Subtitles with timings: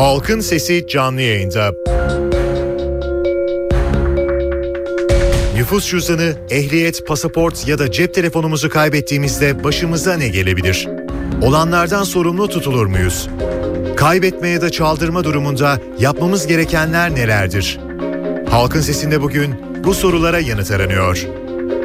[0.00, 1.72] Halkın Sesi canlı yayında.
[5.54, 10.88] Nüfus cüzdanı, ehliyet, pasaport ya da cep telefonumuzu kaybettiğimizde başımıza ne gelebilir?
[11.42, 13.28] Olanlardan sorumlu tutulur muyuz?
[13.96, 17.80] Kaybetme ya da çaldırma durumunda yapmamız gerekenler nelerdir?
[18.50, 19.54] Halkın Sesi'nde bugün
[19.84, 21.26] bu sorulara yanıt aranıyor.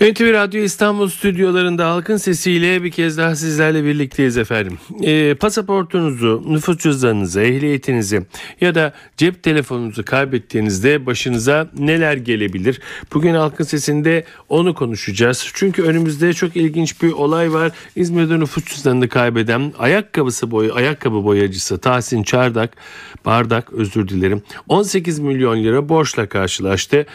[0.00, 4.78] NTV Radyo İstanbul stüdyolarında halkın sesiyle bir kez daha sizlerle birlikteyiz efendim.
[5.02, 8.22] E, pasaportunuzu, nüfus cüzdanınızı, ehliyetinizi
[8.60, 12.80] ya da cep telefonunuzu kaybettiğinizde başınıza neler gelebilir?
[13.14, 15.50] Bugün halkın sesinde onu konuşacağız.
[15.54, 17.72] Çünkü önümüzde çok ilginç bir olay var.
[17.96, 22.76] İzmir'de nüfus cüzdanını kaybeden ayakkabısı boy ayakkabı boyacısı Tahsin Çardak,
[23.24, 27.06] Bardak özür dilerim 18 milyon lira borçla karşılaştı.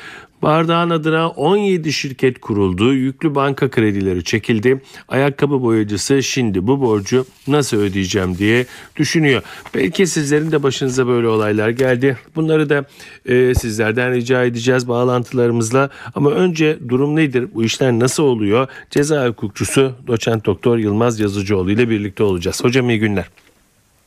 [0.42, 4.82] Bardağın adına 17 şirket kuruldu, yüklü banka kredileri çekildi.
[5.08, 9.42] Ayakkabı boyacısı şimdi bu borcu nasıl ödeyeceğim diye düşünüyor.
[9.76, 12.18] Belki sizlerin de başınıza böyle olaylar geldi.
[12.36, 12.86] Bunları da
[13.26, 15.90] e, sizlerden rica edeceğiz bağlantılarımızla.
[16.16, 17.48] Ama önce durum nedir?
[17.54, 18.68] Bu işler nasıl oluyor?
[18.90, 22.64] Ceza hukukçusu doçent doktor Yılmaz Yazıcıoğlu ile birlikte olacağız.
[22.64, 23.26] Hocam iyi günler.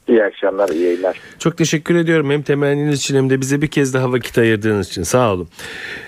[0.08, 1.20] İyi akşamlar, iyi yayınlar.
[1.38, 5.02] Çok teşekkür ediyorum hem temenniniz için hem de bize bir kez daha vakit ayırdığınız için
[5.02, 5.48] sağ olun.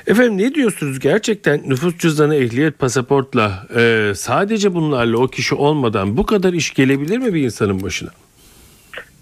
[0.06, 6.26] Efendim ne diyorsunuz gerçekten nüfus cüzdanı, ehliyet, pasaportla e, sadece bunlarla o kişi olmadan bu
[6.26, 8.10] kadar iş gelebilir mi bir insanın başına?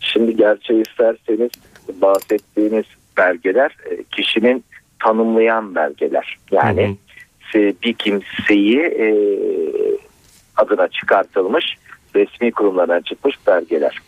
[0.01, 1.51] Şimdi gerçeği isterseniz
[1.89, 2.85] bahsettiğiniz
[3.17, 4.65] belgeler e, kişinin
[5.03, 6.39] tanımlayan belgeler.
[6.53, 6.97] Yani
[7.53, 7.73] hı hı.
[7.83, 9.15] bir kimseyi e,
[10.57, 11.75] adına çıkartılmış
[12.15, 14.01] resmi kurumlardan çıkmış belgeler.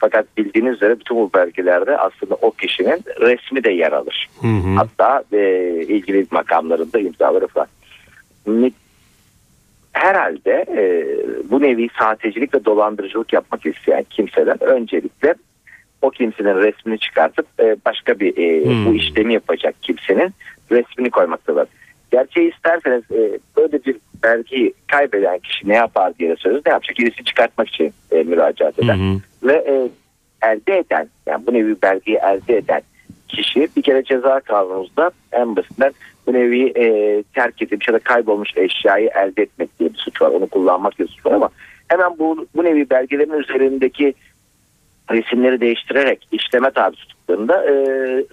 [0.00, 4.28] Fakat bildiğiniz üzere bütün bu belgelerde aslında o kişinin resmi de yer alır.
[4.40, 4.74] Hı hı.
[4.76, 7.68] Hatta e, ilgili makamlarında imzaları falan.
[9.92, 11.06] Herhalde e,
[11.50, 15.34] bu nevi sahtecilik ve dolandırıcılık yapmak isteyen kimseden öncelikle
[16.02, 18.86] o kimsenin resmini çıkartıp e, başka bir e, hmm.
[18.86, 20.34] bu işlemi yapacak kimsenin
[20.70, 21.66] resmini koymaktalar.
[22.10, 26.66] Gerçeği isterseniz e, böyle bir belgeyi kaybeden kişi ne yapar diye soruyoruz.
[26.66, 26.96] Ne yapacak?
[26.96, 28.94] Gerisi çıkartmak için e, müracaat eder.
[28.94, 29.20] Hı hı.
[29.42, 29.88] Ve e,
[30.48, 32.82] elde eden yani bu nevi belgeyi elde eden
[33.28, 35.92] kişi bir kere ceza kanunumuzda en basitinden
[36.26, 40.30] bu nevi e, terk edilmiş ya da kaybolmuş eşyayı elde etmek diye bir suç var.
[40.30, 41.50] Onu kullanmak diye suç var ama
[41.88, 44.14] hemen bu, bu nevi belgelerin üzerindeki
[45.10, 47.74] resimleri değiştirerek işleme tabi tuttuklarında e,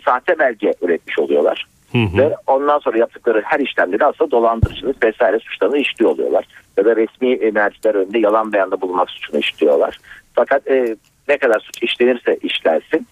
[0.06, 1.67] sahte belge üretmiş oluyorlar.
[1.95, 2.17] Hı hı.
[2.17, 6.45] Ve ondan sonra yaptıkları her işlemde de aslında dolandırıcılık vesaire suçlarını işliyor oluyorlar.
[6.78, 10.00] Ya da resmi merciler önünde yalan beyanda bulunmak suçunu işliyorlar.
[10.34, 10.95] Fakat e,
[11.28, 13.07] ne kadar suç işlenirse işlensin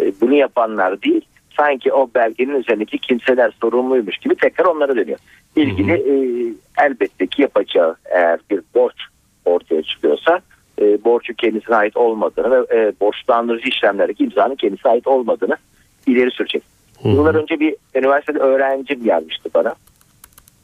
[0.00, 1.20] e, bunu yapanlar değil
[1.56, 5.18] sanki o belgenin üzerindeki kimseler sorumluymuş gibi tekrar onlara dönüyor.
[5.56, 5.92] İlgili.
[5.92, 6.14] E,
[6.84, 8.96] elbette ki yapacağı eğer bir borç
[9.44, 10.40] ortaya çıkıyorsa
[10.80, 15.56] e, borcu kendisine ait olmadığını ve e, borçlandırıcı işlemlerdeki imzanın kendisine ait olmadığını
[16.06, 16.77] ileri sürecek.
[17.02, 17.08] Hı.
[17.08, 19.74] Yıllar önce bir üniversitede öğrencim gelmişti bana.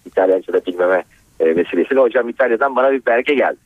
[0.06, 1.04] İtalyanca da bilmeme
[1.40, 3.58] e, vesilesiyle hocam İtalya'dan bana bir belge geldi.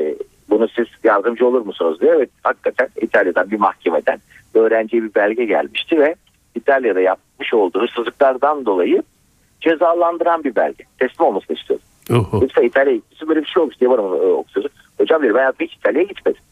[0.00, 0.14] E,
[0.50, 2.12] bunu siz yardımcı olur musunuz diye.
[2.12, 4.18] Evet hakikaten İtalya'dan bir mahkemeden
[4.54, 6.14] öğrenciye bir belge gelmişti ve
[6.54, 9.02] İtalya'da yapmış olduğu hırsızlıklardan dolayı
[9.60, 10.84] cezalandıran bir belge.
[10.98, 11.82] Teslim olmasını istiyordu.
[12.42, 14.68] Yoksa İtalya'ya gitmesi böyle bir şey olmuş diye ama e, okuyordu.
[14.98, 16.42] Hocam dedi ben hiç İtalya'ya gitmedim.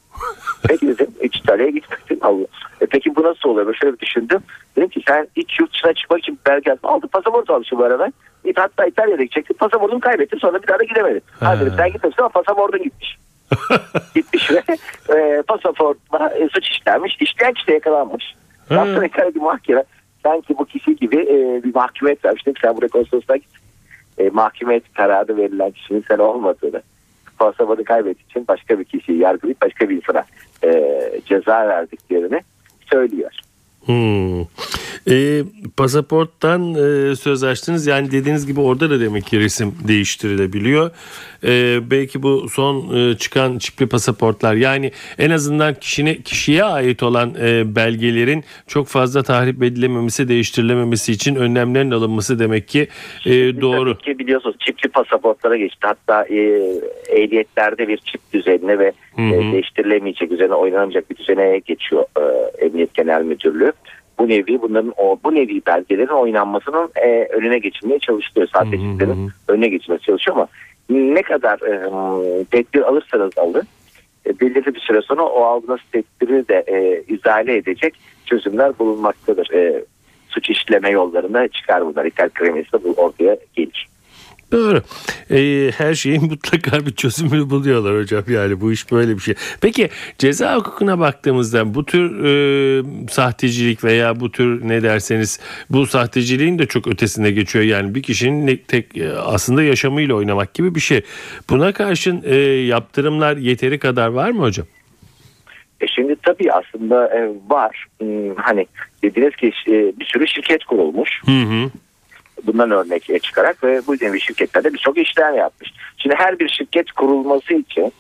[0.69, 2.21] Peki dedim hiç İtalya'ya gitmedin.
[2.21, 2.47] Allah.
[2.81, 3.67] E peki bu nasıl oluyor?
[3.67, 4.41] Böyle şöyle bir düşündüm.
[4.77, 6.89] Dedim ki sen hiç yurt dışına çıkmak için belge aldın.
[6.89, 8.13] Aldı pasaport almışım bu arada.
[8.57, 9.57] Hatta İtalya'da gidecektim.
[9.57, 10.41] Pasaportumu kaybettim.
[10.41, 11.21] Sonra bir daha da gidemedim.
[11.41, 13.19] Ha dedim sen gitmemişsin ama pasaportun gitmiş.
[14.15, 14.63] gitmiş ve
[15.15, 17.17] e, pasaportla e, suç işlenmiş.
[17.21, 18.35] İşleyen kişi yakalanmış.
[18.71, 19.85] Daha sonra bir mahkeme
[20.23, 22.55] sanki bu kişi gibi e, bir mahkemiyet vermiştim.
[22.63, 23.51] Sen buraya konsolosluğa git.
[24.19, 26.83] E, mahkemiyet kararı verilen kişinin sen olmadığını
[27.39, 30.25] pasaportu kaybettiği için başka bir kişiyi yargılayıp başka bir insana
[30.65, 30.71] e,
[31.27, 32.41] ceza verdiklerini
[32.91, 33.33] söylüyor.
[33.87, 34.45] Hmm.
[35.11, 35.43] E,
[35.77, 40.91] pasaporttan e, söz açtınız yani dediğiniz gibi orada da demek ki resim değiştirilebiliyor.
[41.45, 47.35] E, belki bu son e, çıkan çipli pasaportlar yani en azından kişine kişiye ait olan
[47.41, 52.89] e, belgelerin çok fazla tahrip edilememesi, değiştirilememesi için önlemlerin alınması demek ki
[53.27, 53.95] e, doğru.
[53.95, 55.81] Tabii ki biliyorsunuz çipli pasaportlara geçti.
[55.81, 56.39] Hatta e,
[57.09, 63.23] ehliyetlerde bir çip düzenine ve e, değiştirilemeyecek üzerine oynanamayacak bir düzene geçiyor e, Emniyet Genel
[63.23, 63.73] Müdürlüğü
[64.19, 68.49] bu nevi bunların o bu nevi belgelerin oynanmasının e, önüne geçilmeye çalışılıyor.
[68.49, 70.49] Sahteciliklerin önüne geçilmeye çalışıyor ama
[70.89, 73.65] ne kadar e, tedbir alırsanız alın
[74.27, 77.95] e, belirli bir süre sonra o algı tedbiri de e, izale edecek
[78.27, 79.51] çözümler bulunmaktadır.
[79.51, 79.85] E,
[80.29, 82.05] suç işleme yollarına çıkar bunlar.
[82.05, 83.89] İthal kremisi de bu ortaya gelir.
[84.53, 84.83] Doğru.
[85.31, 89.35] Ee, her şeyin mutlaka bir çözümünü buluyorlar hocam yani bu iş böyle bir şey.
[89.61, 89.89] Peki
[90.19, 95.41] ceza hukukuna baktığımızda bu tür e, sahtecilik veya bu tür ne derseniz
[95.71, 97.65] bu sahteciliğin de çok ötesine geçiyor.
[97.65, 101.01] Yani bir kişinin tek e, aslında yaşamıyla oynamak gibi bir şey.
[101.51, 104.67] Buna karşın e, yaptırımlar yeteri kadar var mı hocam?
[105.81, 107.87] E şimdi tabii aslında e, var.
[107.99, 108.67] Hmm, hani
[109.03, 111.21] dediniz ki e, bir sürü şirket kurulmuş.
[111.27, 111.71] Hı hı
[112.45, 115.73] bundan örnek çıkarak ve bu nevi şirketlerde birçok işlem yapmış.
[115.97, 117.93] Şimdi her bir şirket kurulması için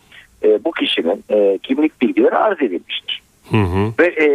[0.42, 3.22] e, bu kişinin e, kimlik bilgileri arz edilmiştir.
[3.50, 3.92] Hı hı.
[3.98, 4.28] Ve e,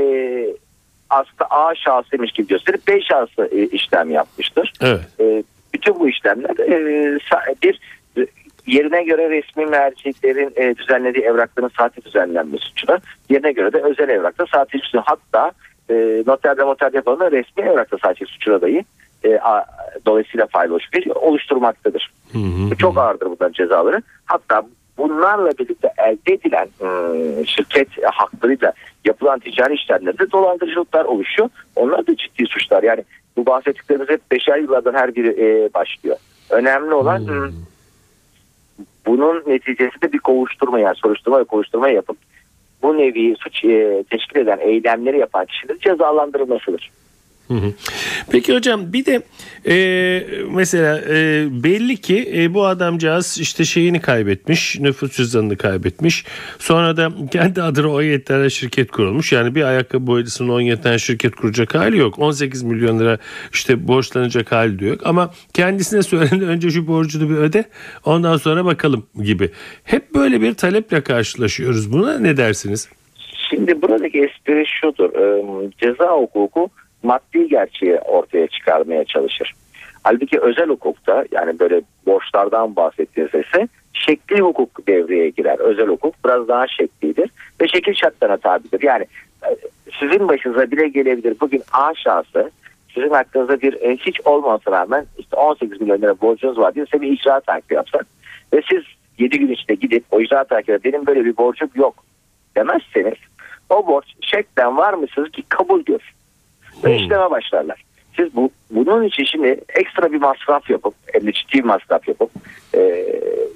[1.10, 4.74] aslında A şahsıymış gibi gösterip B şahsı e, işlem yapmıştır.
[4.82, 5.02] Evet.
[5.20, 5.44] E,
[5.74, 7.20] bütün bu işlemler e,
[7.64, 7.80] bir
[8.68, 13.00] yerine göre resmi merceklerin e, düzenlediği evrakların saati düzenlenmesi suçuna
[13.30, 15.52] yerine göre de özel evrakta saati suçuna hatta
[15.90, 18.86] e, noterde noter yapılan resmi evrakta saati suçuna dahi
[19.24, 19.66] e, a,
[20.06, 20.48] dolayısıyla
[20.94, 22.12] bir oluşturmaktadır.
[22.32, 22.76] Hı hı.
[22.78, 24.02] Çok ağırdır bunların cezaları.
[24.26, 24.64] Hatta
[24.98, 28.74] bunlarla birlikte elde edilen e, şirket haklarıyla
[29.06, 31.50] yapılan ticari işlemlerde dolandırıcılıklar oluşuyor.
[31.76, 32.84] Onlar da ciddi suçlar.
[32.84, 33.04] Yani
[33.38, 36.18] bu bahsettiklerimiz hep beşer yıllardan her biri e, başlıyor.
[36.50, 37.52] Önemli olan hmm.
[39.06, 42.18] bunun neticesinde bir kovuşturma yani soruşturma ve kovuşturma yapıp
[42.84, 46.92] bu nevi suç e, teşkil eden eylemleri yapan kişilerin cezalandırılmasıdır.
[48.32, 49.22] Peki hocam bir de
[49.68, 56.26] e, mesela e, belli ki e, bu adamcağız işte şeyini kaybetmiş, nüfus cüzdanını kaybetmiş.
[56.60, 59.32] Sonra da kendi adına 17 tane şirket kurulmuş.
[59.32, 62.20] Yani bir ayakkabı boyacısının 17 tane şirket kuracak hali yok.
[62.20, 63.18] 18 milyon lira
[63.54, 65.00] işte borçlanacak hali de yok.
[65.06, 67.66] Ama kendisine söylendi önce şu borcunu bir öde
[68.06, 69.50] ondan sonra bakalım gibi.
[69.84, 71.94] Hep böyle bir taleple karşılaşıyoruz.
[71.94, 72.90] Buna ne dersiniz?
[73.50, 75.10] Şimdi buradaki espri şudur.
[75.78, 76.70] Ceza hukuku
[77.04, 79.54] maddi gerçeği ortaya çıkarmaya çalışır.
[80.04, 85.60] Halbuki özel hukukta yani böyle borçlardan bahsettiğinizde ise şekli hukuk devreye girer.
[85.60, 87.32] Özel hukuk biraz daha şeklidir
[87.62, 88.82] ve şekil şartlarına tabidir.
[88.84, 89.06] Yani
[89.44, 89.50] e,
[90.00, 92.52] sizin başınıza bile gelebilir bugün A şahsı
[92.94, 97.02] sizin hakkınızda bir e, hiç olmasına rağmen işte 18 milyon lira borcunuz var diye size
[97.02, 98.06] bir icra takibi yapsak
[98.54, 98.84] ve siz
[99.18, 102.04] 7 gün içinde gidip o icra takibi benim böyle bir borcum yok
[102.56, 103.18] demezseniz
[103.70, 106.14] o borç şekten var mısınız ki kabul gör
[106.84, 106.96] ve hmm.
[106.96, 107.84] işleme başlarlar.
[108.16, 112.32] Siz bu bunun için şimdi ekstra bir masraf yapıp, elde ciddi bir masraf yapıp
[112.74, 112.80] e,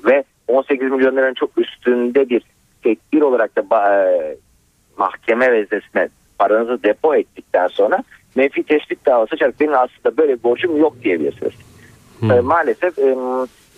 [0.05, 2.41] ve 18 milyon liranın çok üstünde bir
[2.83, 3.61] tedbir olarak da
[4.03, 4.35] e,
[4.97, 8.03] mahkeme veznesine paranızı depo ettikten sonra
[8.35, 11.53] menfi tespit davası açarak benim aslında böyle bir borcum yok diyebilirsiniz.
[12.19, 12.31] Hmm.
[12.31, 13.15] E, maalesef e,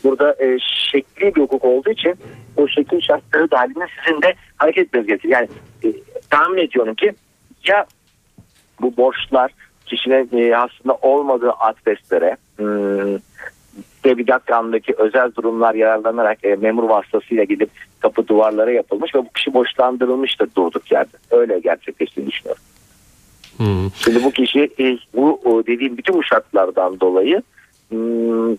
[0.04, 0.58] burada e,
[0.92, 2.16] şekli bir hukuk olduğu için
[2.58, 5.34] o şekil şartları dahilinde sizin de hareket etmeniz gerekiyor.
[5.34, 5.48] Yani
[5.84, 5.88] e,
[6.30, 7.14] tahmin ediyorum ki
[7.68, 7.86] ya
[8.82, 9.52] bu borçlar
[9.86, 13.20] kişinin e, aslında olmadığı adreslere hmm,
[14.04, 17.70] tebligat kanundaki özel durumlar yararlanarak e, memur vasıtasıyla gidip
[18.00, 21.18] kapı duvarlara yapılmış ve bu kişi borçlandırılmıştır durduk yerde.
[21.32, 22.64] Öyle gerçekleştiğini düşünüyorum.
[23.58, 23.92] Hmm.
[23.96, 27.42] Şimdi bu kişi e, bu dediğim bütün bu şartlardan dolayı
[27.90, 28.56] hmm,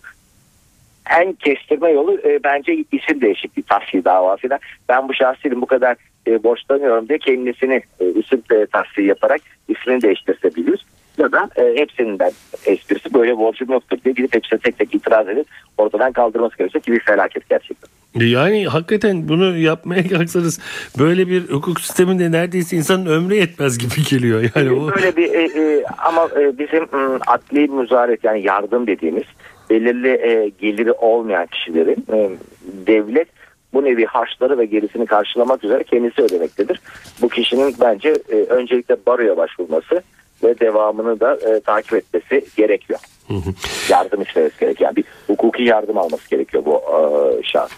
[1.21, 4.59] en kestirme yolu e, bence isim değişikliği tahsil davasıyla.
[4.89, 5.97] Ben bu şahsiyim bu kadar
[6.27, 10.87] e, borçlanıyorum diye kendisini e, isim e, tahsil yaparak ismini değiştirse bilir.
[11.19, 12.31] Ya da e, hepsinin ben
[12.67, 15.47] esprisi böyle borcum yoktur diye gidip hepsine tek tek itiraz edip
[15.79, 17.89] ortadan kaldırması gerekiyor ki bir felaket gerçekten.
[18.15, 20.61] Yani hakikaten bunu yapmaya kalksanız
[20.99, 24.51] böyle bir hukuk sisteminde neredeyse insanın ömrü yetmez gibi geliyor.
[24.55, 24.91] Yani o...
[24.97, 29.25] Böyle bir e, e, ama e, bizim m, adli müzaret yani yardım dediğimiz
[29.71, 32.31] belirli e, geliri olmayan kişilerin e,
[32.87, 33.29] devlet
[33.73, 36.81] bu nevi harçları ve gerisini karşılamak üzere kendisi ödemektedir.
[37.23, 40.03] Bu kişinin bence e, öncelikle baroya başvurması
[40.45, 43.01] ve devamını da e, takip etmesi gerekiyor.
[43.29, 43.51] Hı hı.
[43.91, 44.89] Yardım istemesi gerekiyor.
[44.89, 47.71] Yani bir hukuki yardım alması gerekiyor bu e, şahs.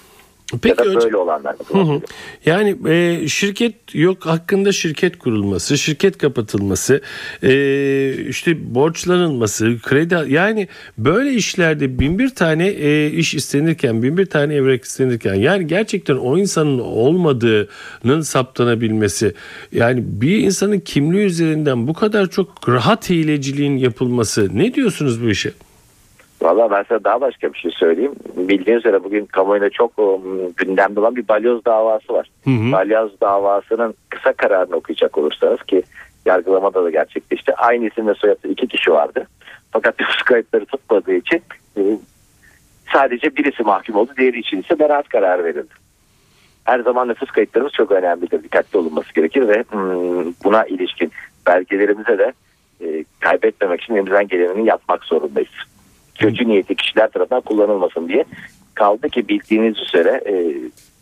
[0.62, 1.56] Peki, ya da böyle olanlar.
[1.72, 2.00] Hı hı.
[2.46, 7.00] Yani e, şirket yok hakkında şirket kurulması, şirket kapatılması,
[7.42, 14.26] e, işte borçlanılması, kredi yani böyle işlerde bin bir tane e, iş istenirken, bin bir
[14.26, 19.34] tane evrak istenirken yani gerçekten o insanın olmadığının saptanabilmesi
[19.72, 25.52] yani bir insanın kimliği üzerinden bu kadar çok rahat hileciliğin yapılması ne diyorsunuz bu işe?
[26.42, 28.14] Valla ben sana daha başka bir şey söyleyeyim.
[28.36, 32.30] Bildiğiniz üzere bugün kamuoyunda çok um, gündemde olan bir balyoz davası var.
[32.44, 32.72] Hı hı.
[32.72, 35.82] Balyoz davasının kısa kararını okuyacak olursanız ki
[36.26, 37.54] yargılamada da gerçekleşti.
[37.54, 39.26] Aynı isimle soyadı iki kişi vardı.
[39.70, 41.42] Fakat nüfus kayıtları tutmadığı için
[41.76, 41.82] e,
[42.92, 44.12] sadece birisi mahkum oldu.
[44.18, 45.74] Diğeri için ise beraat kararı verildi.
[46.64, 48.42] her zaman nüfus kayıtlarımız çok önemlidir.
[48.42, 51.12] Dikkatli olunması gerekir ve hmm, buna ilişkin
[51.46, 52.32] belgelerimize de
[52.80, 55.50] e, kaybetmemek için elimizden gelenini yapmak zorundayız.
[56.20, 58.24] Kötü niyetli kişiler tarafından kullanılmasın diye.
[58.74, 60.54] Kaldı ki bildiğiniz üzere e,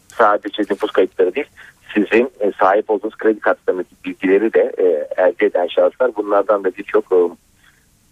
[0.09, 1.47] sadece nüfus kayıtları değil
[1.95, 4.85] sizin e, sahip olduğunuz kredi kartlarındaki bilgileri de e,
[5.23, 7.05] elde eden şahıslar bunlardan da birçok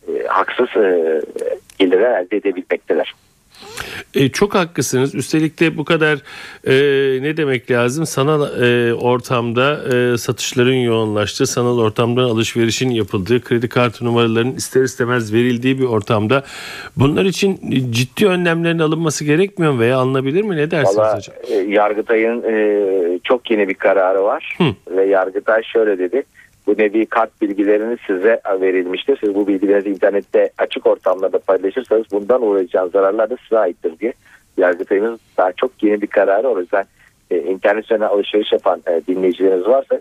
[0.09, 1.23] e, haksız e,
[1.79, 3.15] gelirler elde edebilmekteler.
[4.15, 5.15] E, çok haklısınız.
[5.15, 6.19] Üstelik de bu kadar
[6.67, 6.73] e,
[7.23, 8.07] ne demek lazım?
[8.07, 15.33] Sanal e, ortamda e, satışların yoğunlaştığı, sanal ortamdan alışverişin yapıldığı, kredi kartı numaralarının ister istemez
[15.33, 16.45] verildiği bir ortamda
[16.97, 17.61] bunlar için
[17.91, 20.57] ciddi önlemlerin alınması gerekmiyor mu veya alınabilir mi?
[20.57, 21.37] Ne dersiniz Valla hocam?
[21.51, 24.97] e, Yargıtay'ın e, çok yeni bir kararı var Hı.
[24.97, 26.23] ve Yargıtay şöyle dedi.
[26.67, 29.19] Bu nevi kart bilgilerini size verilmiştir.
[29.21, 34.13] Siz bu bilgilerinizi internette açık ortamlarda paylaşırsanız bundan uğrayacağınız zararlar da size aittir diye.
[34.57, 36.49] Yargıtay'ın daha çok yeni bir kararı.
[36.49, 36.85] O yüzden
[37.31, 40.01] e, internet üzerinden alışveriş yapan e, dinleyicileriniz varsa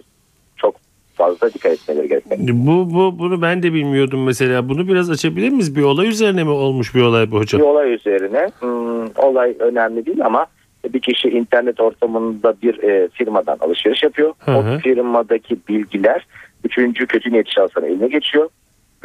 [0.56, 0.76] çok
[1.16, 2.38] fazla dikkat etmeleri gerekiyor.
[2.40, 4.70] Bu, bu bunu ben de bilmiyordum mesela.
[4.70, 5.76] Bunu biraz açabilir miyiz?
[5.76, 7.62] Bir olay üzerine mi olmuş bir olay bu hocam?
[7.62, 10.46] Bir olay üzerine hmm, olay önemli değil ama
[10.94, 14.34] bir kişi internet ortamında bir e, firmadan alışveriş yapıyor.
[14.40, 14.76] Hı hı.
[14.76, 16.26] O firmadaki bilgiler
[16.66, 18.50] üçüncü kötü niyetli şahsına eline geçiyor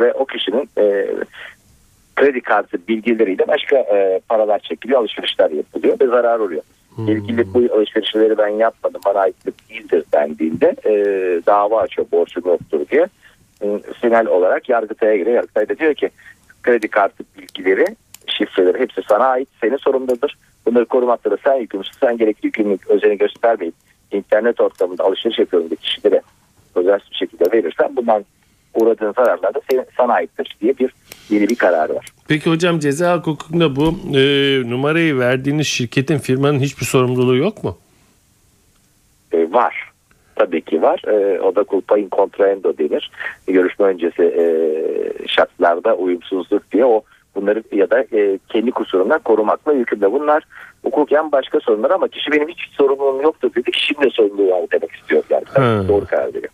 [0.01, 1.07] ve o kişinin e,
[2.17, 6.63] kredi kartı bilgileriyle başka e, paralar çekiliyor, alışverişler yapılıyor ve zarar oluyor.
[6.95, 7.09] Hmm.
[7.09, 10.93] İlgili bu alışverişleri ben yapmadım, bana aitlik değildir dendiğinde e,
[11.47, 13.07] dava açıyor, borcum yoktur diye.
[13.63, 15.37] E, final olarak Yargıtay'a giriyor.
[15.37, 16.11] Yargıtay da diyor ki
[16.63, 17.85] kredi kartı bilgileri,
[18.27, 20.31] şifreleri hepsi sana ait, senin sorumludur.
[20.67, 21.99] Bunları korumakta da sen yükümlüsün.
[22.01, 23.75] Sen gerekli yükümlülük özeni göstermeyip
[24.13, 26.23] internet ortamında alışveriş yapıyorum diye kişilere
[26.81, 28.25] özel bir şekilde verirsen bundan
[28.75, 30.91] uğradığın zararlar da senin, sana aittir diye bir
[31.31, 32.07] yeni bir karar var.
[32.29, 34.23] Peki hocam ceza hukukunda bu e,
[34.71, 37.79] numarayı verdiğiniz şirketin firmanın hiçbir sorumluluğu yok mu?
[39.33, 39.91] E, var.
[40.37, 41.03] Tabii ki var.
[41.07, 43.11] E, o da culpa in contraendo denir.
[43.47, 44.45] Görüşme öncesi e,
[45.27, 47.03] şartlarda uyumsuzluk diye o
[47.35, 50.13] bunları ya da e, kendi kusurundan korumakla yükümlü.
[50.13, 50.43] Bunlar
[50.85, 53.71] hukuken başka sorunlar ama kişi benim hiç sorumluluğum yoktur dedi.
[53.71, 55.45] Kişinin de sorumluluğu var demek istiyor yani.
[55.55, 55.83] Ha.
[55.89, 56.53] Doğru karar veriyor.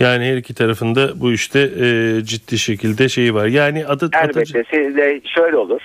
[0.00, 3.46] Yani her iki tarafında bu işte e, ciddi şekilde şeyi var.
[3.46, 5.80] Yani adı atıcı- Elbette sizde şöyle olur.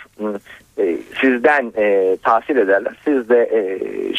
[0.80, 2.94] E, Sizden e, tahsil ederler.
[3.06, 4.16] Siz de e,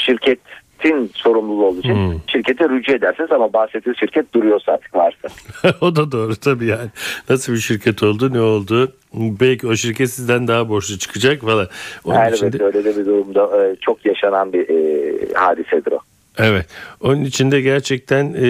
[0.83, 2.21] şirketin sorumluluğu olduğu için Hmm.
[2.27, 5.29] şirkete rücu edersiniz ama bahsettiğiniz şirket duruyorsa artık varsa.
[5.81, 6.91] o da doğru tabii yani.
[7.31, 8.93] Nasıl bir şirket oldu ne oldu?
[9.15, 11.69] Belki o şirket sizden daha borçlu çıkacak falan.
[12.05, 15.99] Onun Elbette de, öyle de bir durumda e, çok yaşanan bir e, hadisedir o.
[16.39, 16.67] evet.
[17.01, 18.47] Onun için de gerçekten e,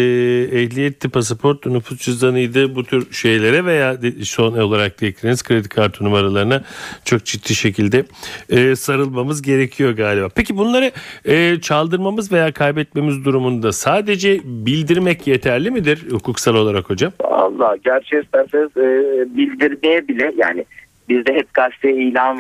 [0.60, 6.62] ehliyetti, pasaport, nüfus cüzdanıydı bu tür şeylere veya son olarak da eklediğiniz kredi kartı numaralarına
[7.04, 8.04] çok ciddi şekilde
[8.50, 10.28] e, sarılmamız gerekiyor galiba.
[10.34, 10.90] Peki bunları
[11.24, 17.12] e, çaldırmamız veya kaybetmemiz durumunda sadece bildirmek yeterli midir hukuksal olarak hocam?
[17.20, 20.64] Allah gerçi isterseniz e, bildirmeye bile yani
[21.08, 22.36] bizde hep gazeteye ilan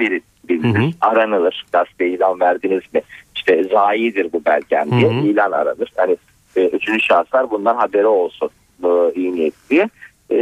[0.48, 0.90] Hı hı.
[1.00, 1.66] aranılır.
[1.72, 3.02] Gazeteye ilan verdiniz mi?
[3.46, 5.26] İşte zayidir bu belgen diye Hı hı.
[5.26, 5.92] ilan aranır.
[5.96, 6.16] Hani
[6.56, 9.88] e, üçüncü şahıslar bundan haberi olsun bu iyi niyet diye.
[10.30, 10.38] E,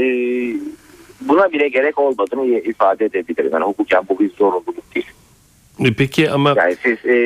[1.21, 3.51] buna bile gerek olmadığını ifade edebilirim.
[3.53, 5.11] Yani hukuken bu bir zorunluluk değil.
[5.85, 7.17] E, Peki ama Yani siz e,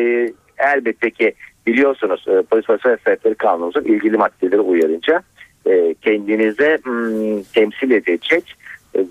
[0.59, 1.33] elbette ki
[1.67, 5.23] biliyorsunuz e, polis polis hesapları kanunumuzun ilgili maddeleri uyarınca
[5.67, 8.55] e, kendinize hmm, temsil edecek
[8.97, 9.05] e,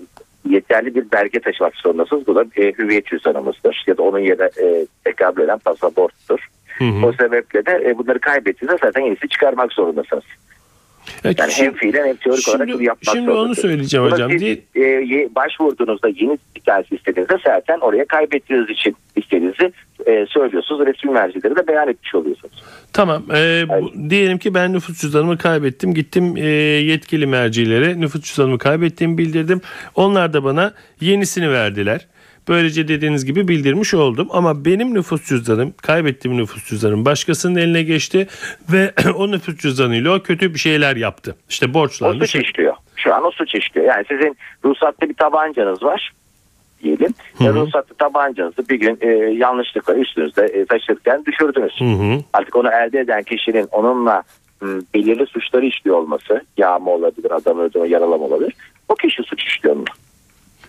[0.48, 2.26] yeterli bir belge taşımak zorundasınız.
[2.26, 6.48] Bu da e, hüviyet cüzdanımızdır ya da onun yerine e, tekabül eden pasaporttur.
[6.78, 7.06] Hı hı.
[7.06, 10.24] O sebeple de e, bunları kaybettiğinizde zaten yenisi çıkarmak zorundasınız.
[11.24, 13.58] Ya Yani şimdi- hem fiilen hem teorik olarak Şimdi, yapmak şimdi onu zorundasınız.
[13.70, 14.30] söyleyeceğim Buna hocam.
[14.30, 19.72] siz, Değil, e, başvurduğunuzda yeni hikayesi istediğinizde zaten oraya kaybettiğiniz için istediğinizi
[20.06, 20.86] e, söylüyorsunuz.
[20.86, 22.62] Resmi mercileri de beyan etmiş oluyorsunuz.
[22.92, 23.22] Tamam.
[23.34, 25.94] e, bu- diyelim ki ben nüfus cüzdanımı kaybettim.
[25.94, 26.46] Gittim e,
[26.82, 29.60] yetkili mercilere nüfus cüzdanımı kaybettiğimi bildirdim.
[29.94, 32.06] Onlar da bana yenisini verdiler.
[32.48, 34.28] Böylece dediğiniz gibi bildirmiş oldum.
[34.30, 38.26] Ama benim nüfus cüzdanım, kaybettiğim nüfus cüzdanım başkasının eline geçti
[38.72, 41.36] ve o nüfus cüzdanıyla o kötü bir şeyler yaptı.
[41.48, 42.18] İşte O borçlandı.
[42.24, 42.74] suç şey- işliyor.
[42.96, 43.86] Şu an o suç işliyor.
[43.86, 46.12] Yani sizin ruhsatlı bir tabancanız var
[46.82, 47.14] diyelim.
[47.38, 47.54] Hı Ve hı.
[47.54, 51.80] ruhsatlı tabancanızı bir gün e, yanlışlıkla üstünüzde e, taşırken düşürdünüz.
[51.80, 52.20] Hı hı.
[52.32, 54.22] Artık onu elde eden kişinin onunla
[54.60, 58.54] m, belirli suçları işliyor olması, yağma olabilir, adam öldürme, yaralama olabilir.
[58.88, 59.84] O kişi suç işliyor mu?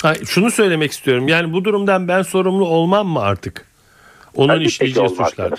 [0.03, 1.27] Ay, şunu söylemek istiyorum.
[1.27, 3.65] Yani bu durumdan ben sorumlu olmam mı artık?
[4.35, 5.51] Onun Elbette işleyeceği suçlar.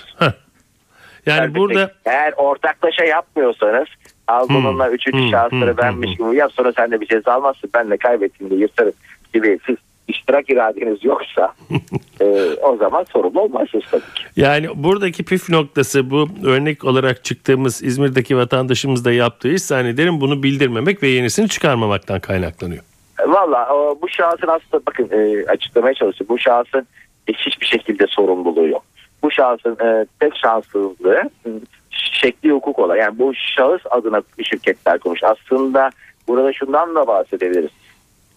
[1.26, 3.87] Yani Elbette burada eğer ortaklaşa yapmıyorsanız
[4.28, 6.26] al Hmm, üçüncü hmm, şahısları hmm, benmiş hmm.
[6.26, 8.92] gibi yap sonra sen de bir ceza almazsın ben de kaybettim de yırtarım
[9.35, 9.76] gibi siz
[10.09, 11.54] iştirak iradeniz yoksa
[12.20, 12.25] e,
[12.62, 14.23] o zaman sorumlu olmazsınız tabii ki.
[14.37, 20.42] Yani buradaki püf noktası bu örnek olarak çıktığımız İzmir'deki vatandaşımız da yaptığı iş zannederim bunu
[20.42, 22.82] bildirmemek ve yenisini çıkarmamaktan kaynaklanıyor.
[23.26, 23.68] Valla
[24.02, 26.26] bu şahsın aslında bakın e, açıklamaya çalıştım.
[26.30, 26.86] Bu şahsın
[27.28, 28.82] hiçbir şekilde sorumluluğu yok.
[29.22, 31.50] Bu şahsın e, tek şanssızlığı e,
[31.90, 32.96] şekli hukuk olan.
[32.96, 35.24] Yani bu şahıs adına şirketler kurmuş.
[35.24, 35.90] Aslında
[36.28, 37.70] burada şundan da bahsedebiliriz.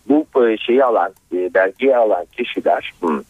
[0.09, 3.21] Bu e, şeyi alan, e, belgeyi alan kişiler hmm,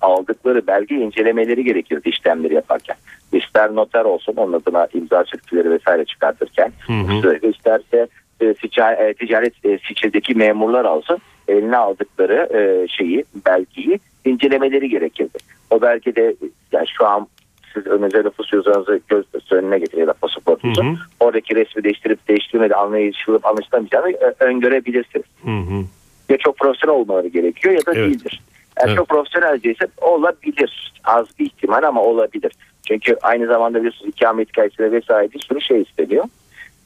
[0.00, 2.96] aldıkları belge incelemeleri gerekirdi işlemleri yaparken.
[3.32, 6.72] İster noter olsun onun adına imza çıktıları vesaire çıkartırken.
[6.86, 7.36] Hı hı.
[7.46, 8.08] İsterse
[8.40, 11.18] e, e, ticaret e, siçedeki memurlar alsın
[11.48, 15.38] eline aldıkları e, şeyi belgeyi incelemeleri gerekirdi.
[15.70, 16.34] O belgede
[16.72, 17.28] yani şu an
[17.74, 20.82] siz önünüze nüfus cüzdanınızı göz önüne getirin ya pasaportunuzu.
[21.20, 25.26] Oradaki resmi değiştirip değiştirmedi anlaşılıp anlaşılamayacağını e, öngörebilirsiniz.
[25.44, 25.84] Hı hı.
[26.28, 28.10] Ya çok profesyonel olmaları gerekiyor ya da evet.
[28.10, 28.42] değildir.
[28.78, 28.96] Yani evet.
[28.96, 30.92] çok profesyonelce ise olabilir.
[31.04, 32.52] Az bir ihtimal ama olabilir.
[32.88, 36.24] Çünkü aynı zamanda bir ikamet hikayesine vesaire bir sürü şey isteniyor.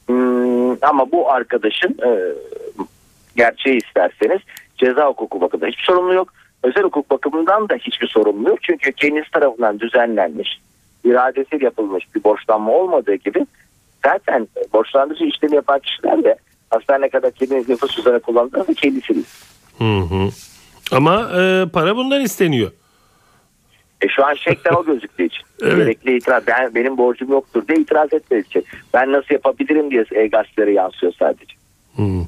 [0.07, 0.44] Hmm,
[0.81, 2.33] ama bu arkadaşın e,
[3.35, 4.41] gerçeği isterseniz
[4.77, 6.33] ceza hukuku bakımından hiçbir sorumlu yok.
[6.63, 8.59] Özel hukuk bakımından da hiçbir sorumlu yok.
[8.61, 10.61] Çünkü kendisi tarafından düzenlenmiş,
[11.03, 13.45] iradesiyle yapılmış bir borçlanma olmadığı gibi
[14.05, 16.35] zaten borçlandırıcı işlemi yapan kişiler de
[16.69, 19.13] hastane kadar kendi nüfus cüzdanı kullandığı da kendisi
[19.77, 20.29] Hı hı.
[20.91, 22.71] Ama e, para bundan isteniyor.
[24.01, 25.43] E şu an şekten o gözüktüğü için.
[25.61, 25.77] evet.
[25.77, 26.47] Gerekli itiraz.
[26.47, 28.65] Ben, benim borcum yoktur diye itiraz etmediği için.
[28.93, 31.55] Ben nasıl yapabilirim diye e, gazetelere yansıyor sadece.
[31.95, 32.21] Hmm.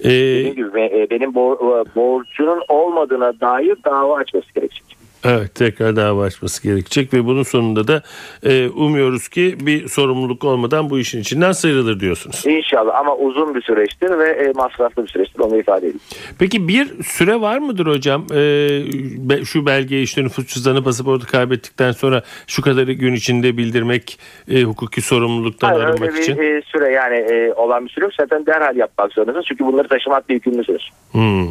[0.00, 4.93] Ee, Dediğim gibi e, benim borcunun olmadığına dair dava açması gerekecek.
[5.24, 8.02] Evet tekrar dava açması gerekecek ve bunun sonunda da
[8.42, 12.46] e, umuyoruz ki bir sorumluluk olmadan bu işin içinden sıyrılır diyorsunuz.
[12.46, 16.00] İnşallah ama uzun bir süreçtir ve e, masraflı bir süreçtir onu ifade edeyim.
[16.38, 22.22] Peki bir süre var mıdır hocam e, şu belgeyi işte nüfus cüzdanı pasaportu kaybettikten sonra
[22.46, 24.18] şu kadarı gün içinde bildirmek
[24.50, 26.38] e, hukuki sorumluluktan Hayır, arınmak öyle için?
[26.38, 29.88] bir e, süre yani e, olan bir süre yok zaten derhal yapmak zorundasınız çünkü bunları
[29.88, 30.90] taşımak bir yükümlüsünüz.
[31.12, 31.48] Hmm.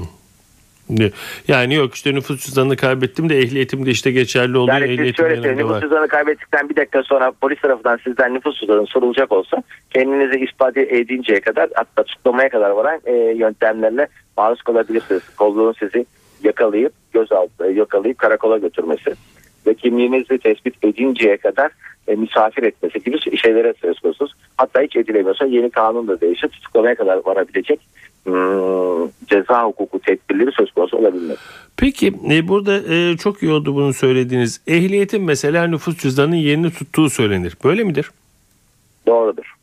[1.47, 4.77] Yani yok işte nüfus cüzdanını kaybettim de ehliyetim de işte geçerli oluyor.
[4.77, 8.85] Yani siz şöyle söyleyeyim nüfus cüzdanını kaybettikten bir dakika sonra polis tarafından sizden nüfus cüzdanı
[8.85, 15.21] sorulacak olsa kendinizi ispat edinceye kadar hatta tutuklamaya kadar varan e, yöntemlerle maruz kalabilirsiniz.
[15.37, 16.05] Kolluğun sizi
[16.43, 19.13] yakalayıp gözaltı yakalayıp karakola götürmesi
[19.67, 21.71] ve kimliğinizi tespit edinceye kadar
[22.07, 24.27] e, misafir etmesi gibi şeylere söz konusu.
[24.57, 27.79] Hatta hiç edilemiyorsa yeni kanun da değişir tutuklamaya kadar varabilecek
[28.23, 31.37] Hmm, ceza hukuku tedbirleri söz konusu olabilir.
[31.77, 34.61] Peki e, burada e, çok iyi oldu bunu söylediğiniz.
[34.67, 37.57] Ehliyetin mesela nüfus cüzdanının yerini tuttuğu söylenir.
[37.63, 38.11] Böyle midir?
[39.07, 39.53] Doğrudur.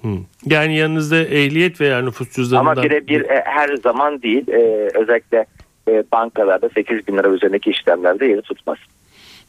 [0.00, 0.18] Hmm.
[0.46, 2.72] Yani yanınızda ehliyet veya nüfus cüzdanından...
[2.72, 4.48] Ama birebir e, her zaman değil.
[4.48, 5.46] E, özellikle
[5.88, 8.78] e, bankalarda 8 bin lira üzerindeki işlemlerde yeri tutmaz.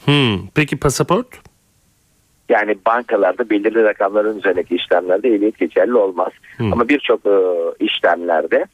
[0.06, 0.48] Hmm.
[0.56, 1.28] Peki pasaport?
[2.50, 6.32] Yani bankalarda belirli rakamların üzerindeki işlemlerde ehliyet geçerli olmaz.
[6.58, 6.74] Hmm.
[6.74, 7.36] Ama birçok e,
[7.80, 8.66] işlemlerde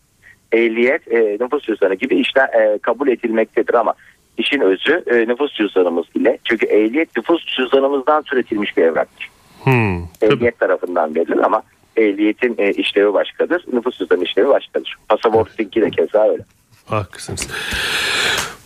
[0.52, 3.94] ehliyet e, nüfus cüzdanı gibi işler e, kabul edilmektedir ama
[4.38, 6.38] işin özü e, nüfus cüzdanımız ile.
[6.44, 9.30] Çünkü ehliyet nüfus cüzdanımızdan türetilmiş bir evraktır.
[9.64, 11.64] Hmm, ehliyet tarafından verilir ama
[11.98, 13.66] ehliyetin e, işlevi başkadır.
[13.74, 14.96] Nüfus cüzdanı işlevi başkadır.
[15.10, 16.44] Pasaportunki de keza öyle.
[16.86, 17.48] Haklısınız.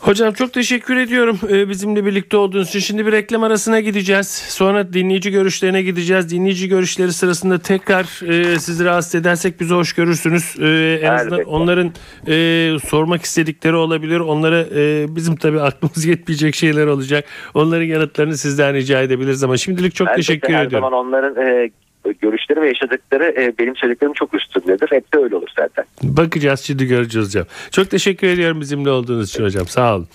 [0.05, 2.79] Hocam çok teşekkür ediyorum ee, bizimle birlikte olduğunuz için.
[2.79, 4.27] Şimdi bir reklam arasına gideceğiz.
[4.27, 6.29] Sonra dinleyici görüşlerine gideceğiz.
[6.29, 10.55] Dinleyici görüşleri sırasında tekrar e, sizi rahatsız edersek bizi hoş görürsünüz.
[10.59, 11.91] E, en azından onların
[12.27, 14.19] e, sormak istedikleri olabilir.
[14.19, 17.25] Onlara e, bizim tabii aklımız yetmeyecek şeyler olacak.
[17.53, 20.85] Onların yanıtlarını sizden rica edebiliriz ama şimdilik çok Elbette teşekkür her ediyorum.
[20.85, 21.69] Her zaman onların e,
[22.11, 24.91] görüşleri ve yaşadıkları e, benim söylediklerim çok üstündedir.
[24.91, 25.85] Hep de öyle olur zaten.
[26.03, 27.45] Bakacağız şimdi göreceğiz hocam.
[27.71, 29.67] Çok teşekkür ediyorum bizimle olduğunuz için hocam.
[29.67, 30.07] Sağ olun.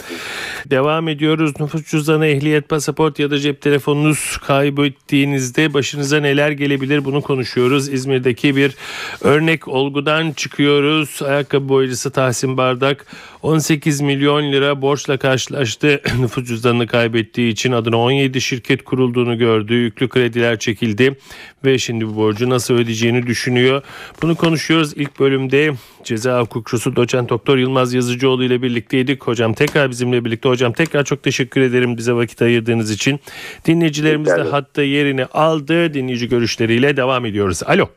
[0.70, 1.60] Devam ediyoruz.
[1.60, 7.88] Nüfus cüzdanı, ehliyet, pasaport ya da cep telefonunuz kaybettiğinizde başınıza neler gelebilir bunu konuşuyoruz.
[7.88, 8.74] İzmir'deki bir
[9.20, 11.22] örnek olgudan çıkıyoruz.
[11.22, 13.06] Ayakkabı boyacısı Tahsin Bardak
[13.42, 16.02] 18 milyon lira borçla karşılaştı.
[16.20, 19.74] Nüfus cüzdanını kaybettiği için adına 17 şirket kurulduğunu gördü.
[19.74, 21.16] Yüklü krediler çekildi
[21.64, 23.82] ve şimdi bu borcu nasıl ödeyeceğini düşünüyor.
[24.22, 24.92] Bunu konuşuyoruz.
[24.96, 25.72] İlk bölümde
[26.04, 29.24] ceza hukukçusu doçent doktor Yılmaz Yazıcıoğlu ile birlikteydik.
[29.24, 30.48] Hocam tekrar bizimle birlikte.
[30.48, 33.20] Hocam tekrar çok teşekkür ederim bize vakit ayırdığınız için.
[33.64, 35.94] Dinleyicilerimiz de hatta yerini aldı.
[35.94, 37.62] Dinleyici görüşleriyle devam ediyoruz.
[37.62, 37.88] Alo.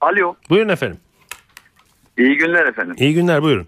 [0.00, 0.34] Alo.
[0.50, 0.98] Buyurun efendim.
[2.18, 2.94] İyi günler efendim.
[2.98, 3.66] İyi günler buyurun.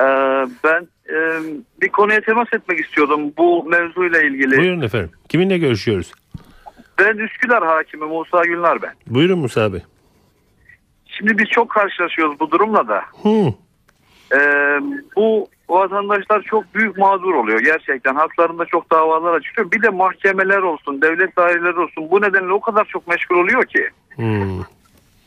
[0.00, 0.04] Ee,
[0.64, 1.40] ben e,
[1.82, 4.58] bir konuya temas etmek istiyordum bu mevzuyla ilgili.
[4.58, 5.10] Buyurun efendim.
[5.28, 6.12] Kiminle görüşüyoruz?
[7.00, 8.92] Ben Üsküdar hakimi Musa Gülnar ben.
[9.06, 9.80] Buyurun Musa Bey.
[11.06, 13.02] Şimdi biz çok karşılaşıyoruz bu durumla da.
[13.22, 13.54] Hı.
[14.36, 14.40] e,
[15.16, 18.14] bu vatandaşlar çok büyük mağdur oluyor gerçekten.
[18.14, 19.72] Haklarında çok davalar açılıyor.
[19.72, 23.88] Bir de mahkemeler olsun, devlet daireleri olsun bu nedenle o kadar çok meşgul oluyor ki.
[24.16, 24.60] Hmm.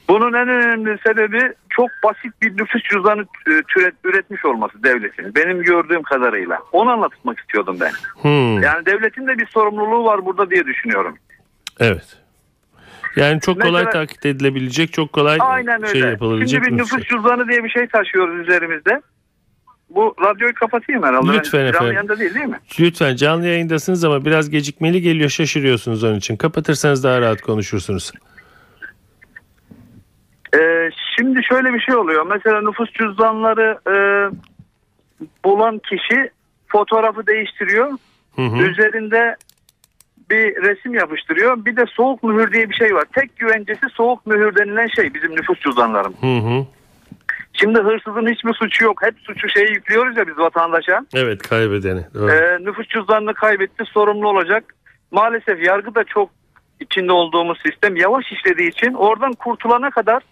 [0.10, 3.26] Bunun en önemli sebebi çok basit bir nüfus cüzdanı
[3.68, 5.36] türet, üretmiş olması devletin.
[5.36, 6.60] Benim gördüğüm kadarıyla.
[6.72, 7.92] Onu anlatmak istiyordum ben.
[8.22, 8.64] Hmm.
[8.64, 11.18] Yani devletin de bir sorumluluğu var burada diye düşünüyorum.
[11.80, 12.18] Evet.
[13.16, 16.00] Yani çok kolay Mesela- takip edilebilecek, çok kolay Aynen öyle.
[16.00, 16.98] şey yapılabilecek Şimdi bir şey.
[16.98, 19.02] nüfus cüzdanı diye bir şey taşıyoruz üzerimizde.
[19.90, 21.28] Bu radyoyu kapatayım herhalde.
[21.34, 21.94] Lütfen canlı efendim.
[21.94, 22.60] yayında değil değil mi?
[22.80, 26.36] Lütfen canlı yayındasınız ama biraz gecikmeli geliyor şaşırıyorsunuz onun için.
[26.38, 28.12] Kapatırsanız daha rahat konuşursunuz.
[30.56, 32.26] Ee, şimdi şöyle bir şey oluyor.
[32.36, 33.96] Mesela nüfus cüzdanları e,
[35.46, 36.30] bulan kişi
[36.68, 37.92] fotoğrafı değiştiriyor.
[38.36, 38.58] Hı hı.
[38.64, 39.36] Üzerinde
[40.30, 41.66] bir resim yapıştırıyor.
[41.66, 43.06] Bir de soğuk mühür diye bir şey var.
[43.16, 46.14] Tek güvencesi soğuk mühür denilen şey bizim nüfus cüzdanlarım.
[46.22, 46.66] Hı hı.
[47.54, 49.02] Şimdi hırsızın hiçbir suçu yok.
[49.02, 51.06] Hep suçu şeyi yüklüyoruz ya biz vatandaşa.
[51.14, 52.00] Evet kaybedeni.
[52.00, 54.76] Ee, nüfus cüzdanını kaybetti sorumlu olacak.
[55.12, 56.30] Maalesef yargı da çok
[56.80, 60.24] içinde olduğumuz sistem yavaş işlediği için oradan kurtulana kadar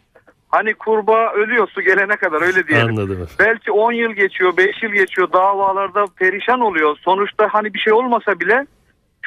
[0.50, 2.90] hani kurbağa ölüyor su gelene kadar öyle diyelim.
[2.90, 3.28] Anladım.
[3.40, 6.98] Belki 10 yıl geçiyor 5 yıl geçiyor davalarda perişan oluyor.
[7.02, 8.66] Sonuçta hani bir şey olmasa bile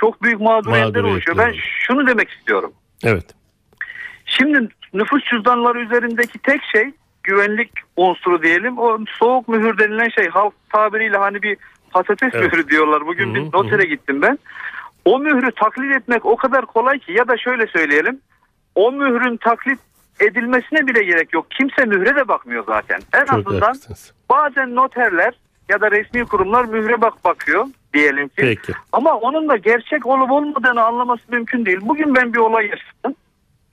[0.05, 1.38] çok büyük mağduriyetler oluşuyor.
[1.38, 2.73] Ben şunu demek istiyorum.
[3.05, 3.25] Evet.
[4.27, 6.90] Şimdi nüfus cüzdanları üzerindeki tek şey
[7.23, 8.79] güvenlik unsuru diyelim.
[8.79, 11.57] O soğuk mühür denilen şey halk tabiriyle hani bir
[11.90, 12.53] patates Evet.
[12.53, 13.07] mührü diyorlar.
[13.07, 14.38] Bugün Hı hı, bir notere gittim ben.
[15.05, 18.21] O mührü taklit etmek o kadar kolay ki ya da şöyle söyleyelim.
[18.75, 19.79] O mührün taklit
[20.21, 21.47] edilmesine bile gerek yok.
[21.51, 23.01] Kimse mühre de bakmıyor zaten.
[23.14, 24.12] En Çok azından haklısınız.
[24.31, 25.35] bazen noterler
[25.69, 28.35] ya da resmi kurumlar mühre bak bakıyor diyelim ki.
[28.37, 28.72] Peki.
[28.92, 31.78] Ama onun da gerçek olup olmadığını anlaması mümkün değil.
[31.83, 33.14] Bugün ben bir olay yaşadım.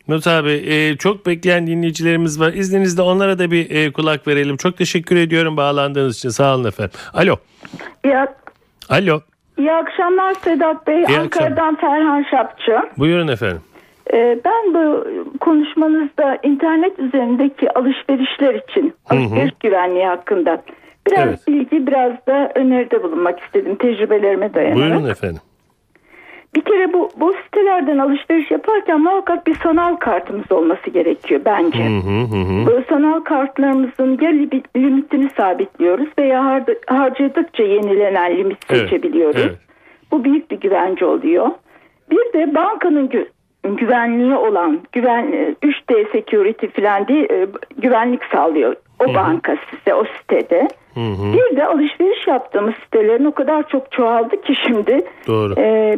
[0.07, 2.53] Mut abi e, çok bekleyen dinleyicilerimiz var.
[2.53, 4.57] İzninizle onlara da bir e, kulak verelim.
[4.57, 6.29] Çok teşekkür ediyorum bağlandığınız için.
[6.29, 6.99] Sağ olun efendim.
[7.13, 7.35] Alo.
[8.05, 8.15] İyi,
[8.89, 9.19] Alo.
[9.57, 11.03] iyi akşamlar Sedat Bey.
[11.03, 12.79] İyi Ankara'dan Ferhan Şapçı.
[12.97, 13.61] Buyurun efendim.
[14.13, 15.07] Ee, ben bu
[15.39, 19.19] konuşmanızda internet üzerindeki alışverişler için, Hı hı.
[19.19, 20.63] alışveriş güvenliği hakkında
[21.07, 21.47] biraz Evet.
[21.47, 24.77] bilgi, biraz da öneride bulunmak istedim tecrübelerime dayanarak.
[24.91, 25.41] Buyurun efendim.
[26.55, 31.85] Bir kere bu, bu sitelerden alışveriş yaparken muhakkak bir sanal kartımız olması gerekiyor bence.
[31.85, 32.65] Hı hı hı.
[32.65, 39.41] Bu sanal kartlarımızın ya li- limitini sabitliyoruz veya har- harcadıkça yenilenen limit Evet, seçebiliyoruz.
[39.45, 39.57] evet.
[40.11, 41.49] Bu büyük bir güvence oluyor.
[42.11, 43.27] Bir de bankanın gü-
[43.63, 48.75] güvenliği olan güven e, 3D security falan diye e, güvenlik sağlıyor
[49.09, 50.67] o banka size o sitede.
[50.93, 51.33] Hı hı.
[51.33, 55.59] Bir de alışveriş yaptığımız sitelerin o kadar çok çoğaldı ki şimdi Doğru.
[55.59, 55.97] e,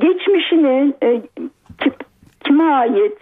[0.00, 1.20] geçmişini e,
[1.84, 1.92] ki-
[2.44, 3.12] kime ait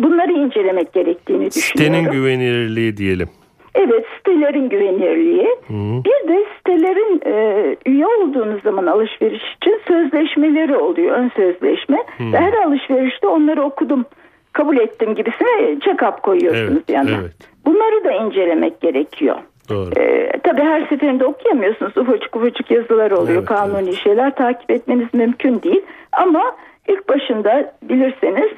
[0.00, 1.94] bunları incelemek gerektiğini düşünüyorum.
[2.04, 3.28] Sitenin güvenilirliği diyelim.
[3.74, 5.48] Evet sitelerin güvenirliği.
[5.68, 6.04] Hı.
[6.04, 11.16] Bir de sitelerin e, üye olduğunuz zaman alışveriş için sözleşmeleri oluyor.
[11.16, 11.98] Ön sözleşme.
[12.20, 14.04] Ve her alışverişte onları okudum
[14.52, 17.16] kabul ettim gibisine check-up koyuyorsunuz Evet, yanına.
[17.20, 17.32] evet.
[17.66, 19.36] Bunları da incelemek gerekiyor.
[19.68, 19.90] Doğru.
[20.00, 21.96] Ee, tabii her seferinde okuyamıyorsunuz.
[21.96, 23.38] Ufacık ufacık yazılar oluyor.
[23.38, 25.82] Evet, Kanuni şeyler takip etmeniz mümkün değil.
[26.12, 26.56] Ama
[26.88, 28.50] ilk başında bilirseniz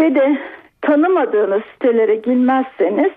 [0.00, 0.38] ve de
[0.82, 3.10] tanımadığınız sitelere girmezseniz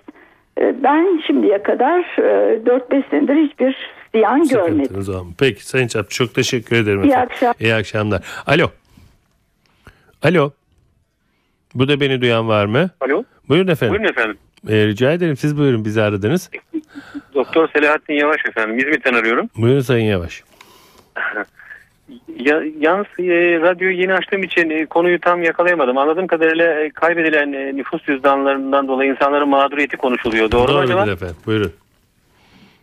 [0.61, 3.75] e, ben şimdiye kadar e, 4-5 senedir hiçbir
[4.15, 4.95] ziyan görmedim.
[4.95, 5.25] Olmuyor.
[5.39, 7.03] Peki Sayın Çapçı çok teşekkür ederim.
[7.03, 7.29] İyi efendim.
[7.31, 7.53] akşam.
[7.59, 8.21] İyi akşamlar.
[8.47, 8.67] Alo.
[10.23, 10.51] Alo.
[11.75, 12.89] Bu da beni duyan var mı?
[13.01, 13.23] Alo.
[13.49, 13.93] Buyurun efendim.
[13.95, 14.37] Buyurun efendim.
[14.69, 16.49] Ee, rica ederim siz buyurun bizi aradınız.
[17.35, 18.77] Doktor Selahattin Yavaş efendim.
[18.77, 19.49] İzmit'ten arıyorum.
[19.57, 20.43] Buyurun Sayın Yavaş.
[22.39, 25.97] Ya, yalnız e, radyoyu yeni açtığım için e, konuyu tam yakalayamadım.
[25.97, 30.51] Anladığım kadarıyla e, kaybedilen e, nüfus cüzdanlarından dolayı insanların mağduriyeti konuşuluyor.
[30.51, 31.11] Doğru, mu Doğrudur acaba?
[31.11, 31.35] efendim.
[31.45, 31.71] Buyurun.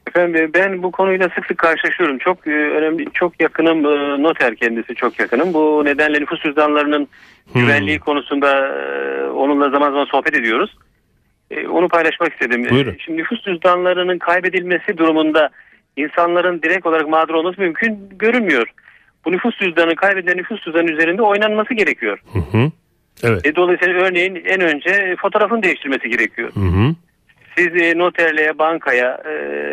[0.08, 2.18] Efendim e, ben bu konuyla sık sık karşılaşıyorum.
[2.18, 3.86] Çok e, önemli, çok yakınım.
[3.86, 5.54] e, Noter kendisi çok yakınım.
[5.54, 7.08] Bu nedenle nüfus cüzdanlarının
[7.52, 7.62] Hmm.
[7.62, 8.48] güvenliği konusunda
[9.34, 10.76] onunla zaman zaman sohbet ediyoruz.
[11.70, 12.66] Onu paylaşmak istedim.
[12.70, 12.96] Buyurun.
[12.98, 15.50] Şimdi nüfus cüzdanlarının kaybedilmesi durumunda
[15.96, 18.66] insanların direkt olarak mağdur olması mümkün görünmüyor.
[19.24, 22.18] Bu nüfus cüzdanı kaybedilen nüfus cüzdanı üzerinde oynanması gerekiyor.
[22.32, 22.70] Hı hı.
[23.24, 23.46] Evet.
[23.46, 26.50] E, dolayısıyla örneğin en önce fotoğrafın değiştirmesi gerekiyor.
[26.54, 26.94] Hı hı.
[27.56, 29.30] Siz e, noterliğe, bankaya e,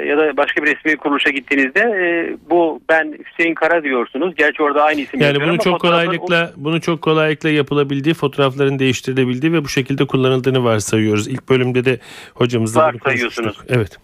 [0.08, 4.36] ya da başka bir resmi kuruluşa gittiğinizde e, bu ben Hüseyin Kara diyorsunuz.
[4.36, 9.64] Gerçi orada aynı isim Yani bunu çok kolaylıkla bunu çok kolaylıkla yapılabildiği, fotoğrafların değiştirilebildiği ve
[9.64, 11.28] bu şekilde kullanıldığını varsayıyoruz.
[11.28, 12.00] İlk bölümde de
[12.34, 13.66] hocamızla bunu konuşmuştuk.
[13.70, 13.98] Evet.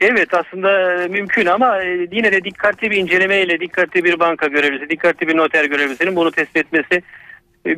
[0.00, 1.80] Evet aslında mümkün ama
[2.12, 6.56] yine de dikkatli bir incelemeyle dikkatli bir banka görevlisi, dikkatli bir noter görevlisinin bunu tespit
[6.56, 7.02] etmesi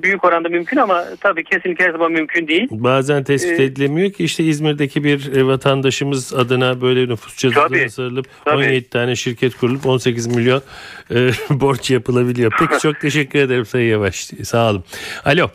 [0.03, 2.69] büyük oranda mümkün ama tabii kesinlikle her zaman mümkün değil.
[2.71, 7.91] Bazen tespit Ee, edilemiyor ki işte İzmir'deki bir e, vatandaşımız adına böyle nüfus cüzdanı Tabii,
[7.91, 8.57] sarılıp tabii.
[8.57, 10.63] 17 tane şirket kurulup 18 milyon
[11.11, 12.53] e, borç yapılabiliyor.
[12.59, 14.17] Peki çok teşekkür ederim Sayın Yavaş.
[14.45, 14.85] Sağ olun.
[15.25, 15.49] Alo.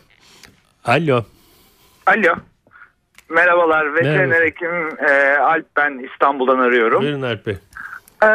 [0.86, 1.24] Alo.
[2.06, 2.36] Alo.
[3.30, 3.96] Merhabalar.
[3.96, 4.46] Veteriner Merhaba.
[4.46, 7.02] hekim e, Alp ben İstanbul'dan arıyorum.
[7.02, 7.56] Buyurun Alp Bey.
[8.24, 8.28] E,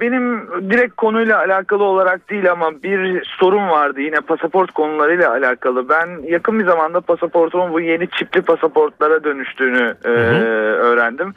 [0.00, 5.88] benim direkt konuyla alakalı olarak değil ama bir sorun vardı yine pasaport konularıyla alakalı.
[5.88, 11.34] Ben yakın bir zamanda pasaportumun bu yeni çipli pasaportlara dönüştüğünü e, öğrendim.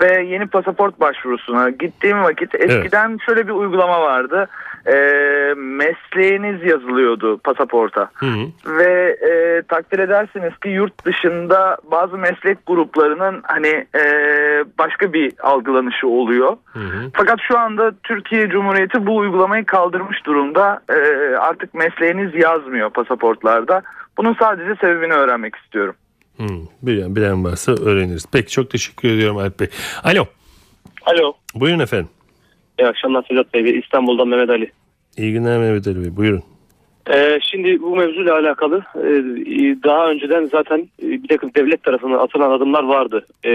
[0.00, 4.48] Ve yeni pasaport başvurusuna gittiğim vakit eskiden şöyle bir uygulama vardı.
[4.86, 4.94] E,
[5.56, 8.10] mesleğiniz yazılıyordu pasaporta.
[8.14, 8.76] Hı hı.
[8.78, 14.04] Ve e, takdir edersiniz ki yurt dışında bazı meslek gruplarının hani e,
[14.78, 16.56] başka bir algılanışı oluyor.
[16.64, 17.10] Hı hı.
[17.14, 20.80] Fakat şu anda Türkiye Cumhuriyeti bu uygulamayı kaldırmış durumda.
[20.90, 20.96] E,
[21.36, 23.82] artık mesleğiniz yazmıyor pasaportlarda.
[24.16, 25.94] Bunun sadece sebebini öğrenmek istiyorum.
[26.38, 26.46] Hı.
[26.82, 28.26] Bilen, bilen varsa öğreniriz.
[28.32, 29.68] Peki çok teşekkür ediyorum Alp Bey.
[30.04, 30.24] Alo.
[31.06, 31.32] Alo.
[31.54, 32.08] Buyurun efendim.
[32.80, 33.78] İyi akşamlar Sedat Bey.
[33.78, 34.70] İstanbul'dan Mehmet Ali.
[35.16, 36.16] İyi günler Mehmet Ali Bey.
[36.16, 36.42] Buyurun.
[37.14, 39.10] Ee, şimdi bu mevzuyla alakalı e,
[39.84, 43.26] daha önceden zaten e, bir takım devlet tarafından atılan adımlar vardı.
[43.44, 43.50] E,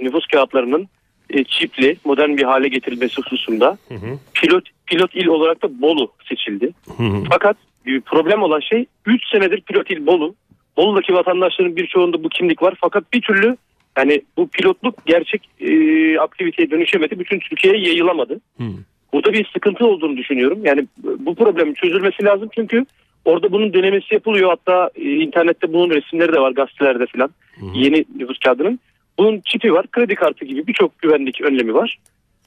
[0.00, 0.88] nüfus kağıtlarının
[1.30, 4.18] e, çipli, modern bir hale getirilmesi hususunda Hı hı.
[4.34, 6.70] pilot pilot il olarak da Bolu seçildi.
[6.96, 7.24] Hı hı.
[7.30, 10.34] Fakat bir problem olan şey 3 senedir pilot il Bolu.
[10.76, 13.56] Bolu'daki vatandaşların birçoğunda bu kimlik var fakat bir türlü
[13.98, 15.72] yani bu pilotluk gerçek e,
[16.18, 17.18] aktiviteye dönüşemedi.
[17.18, 18.40] Bütün Türkiye'ye yayılamadı.
[18.58, 18.64] Hı.
[19.12, 20.60] Burada bir sıkıntı olduğunu düşünüyorum.
[20.64, 20.86] Yani
[21.18, 22.84] bu problemin çözülmesi lazım çünkü
[23.24, 24.50] orada bunun denemesi yapılıyor.
[24.50, 27.30] Hatta e, internette bunun resimleri de var gazetelerde falan.
[27.74, 28.80] Yeni nüfus kağıdının.
[29.18, 31.98] Bunun çipi var, kredi kartı gibi birçok güvenlik önlemi var.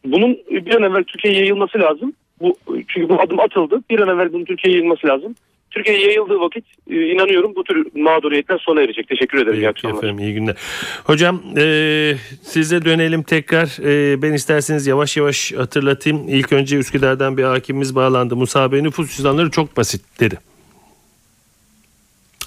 [0.06, 2.14] Bunun bir an evvel Türkiye'ye yayılması lazım.
[2.42, 2.56] Bu
[2.88, 3.82] çünkü bu adım atıldı.
[3.90, 5.36] Bir an evvel bunun Türkiye'ye yayılması lazım.
[5.72, 9.08] Türkiye'ye yayıldığı vakit e, inanıyorum bu tür mağduriyetler sona erecek.
[9.08, 9.60] Teşekkür ederim.
[9.60, 9.98] İyi akşamlar.
[9.98, 10.56] efendim iyi günler.
[11.04, 13.84] Hocam e, size dönelim tekrar.
[13.84, 16.30] E, ben isterseniz yavaş yavaş hatırlatayım.
[16.30, 18.36] İlk önce Üsküdar'dan bir hakimimiz bağlandı.
[18.36, 20.38] Musa Bey nüfus cüzdanları çok basit dedi.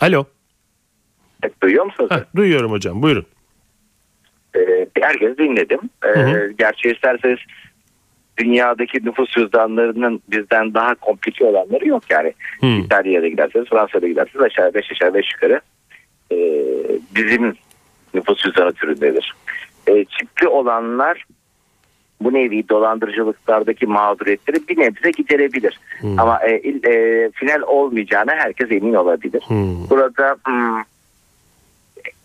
[0.01, 0.25] Alo.
[1.43, 2.11] Evet, duyuyor musunuz?
[2.13, 3.27] Heh, duyuyorum hocam buyurun.
[4.57, 5.81] Ee, herkes dinledim.
[6.05, 6.53] Ee, hı.
[6.59, 7.39] Gerçi isterseniz
[8.41, 12.33] dünyadaki nüfus cüzdanlarının bizden daha komplike olanları yok yani.
[12.61, 12.67] Hı.
[12.67, 15.61] İtalya'da giderseniz, Fransa'da giderseniz aşağı beş aşağı beş yukarı
[16.33, 16.37] e,
[17.15, 17.55] bizim
[18.15, 19.35] nüfus cüzdanı türündedir.
[19.87, 21.25] E, çipli olanlar
[22.21, 25.81] bu nevi dolandırıcılıklardaki mağduriyetleri bir nebze giderebilir.
[26.19, 26.51] Ama e,
[26.93, 29.43] e, final olmayacağına herkes emin olabilir.
[29.49, 29.91] Hı.
[29.91, 30.83] Burada hmm,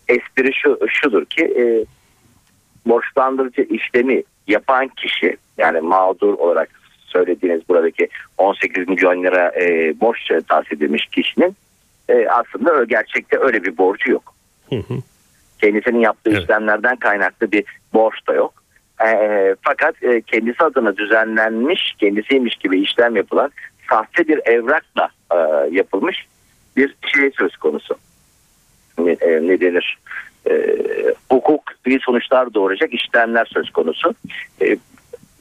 [0.08, 1.84] espri şu şudur ki e,
[2.86, 6.68] borçlandırıcı işlemi yapan kişi yani mağdur olarak
[7.06, 11.56] söylediğiniz buradaki 18 milyon lira e, borç tahsis edilmiş kişinin
[12.08, 14.34] e, aslında gerçekte öyle bir borcu yok.
[14.68, 14.94] Hı hı.
[15.60, 16.42] Kendisinin yaptığı Evet.
[16.42, 18.62] işlemlerden kaynaklı bir borç da yok.
[19.06, 19.08] E,
[19.62, 23.50] fakat e, kendisi adına düzenlenmiş, kendisiymiş gibi işlem yapılan
[23.90, 25.36] sahte bir evrakla e,
[25.70, 26.26] yapılmış
[26.76, 27.94] bir şey söz konusu.
[28.98, 29.98] Ne, e, ne denir?
[30.50, 30.76] E,
[31.30, 34.14] hukuki sonuçlar doğuracak işlemler söz konusu.
[34.62, 34.76] E,